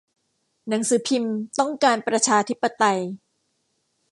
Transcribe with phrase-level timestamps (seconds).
[0.67, 2.99] หนังสือพิมพ์ต้องการประชาธิปไตย